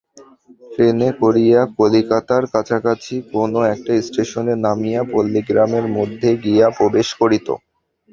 ট্রেনে 0.71 1.09
করিয়া 1.21 1.59
কলিকাতার 1.77 2.43
কাছাকাছি 2.53 3.15
কোনো 3.33 3.59
একটা 3.73 3.93
স্টেশনে 4.07 4.53
নামিয়া 4.65 5.01
পল্লীগ্রামের 5.11 5.85
মধ্যে 5.97 6.29
গিয়া 6.43 6.67
প্রবেশ 6.77 7.07
করিত। 7.21 7.47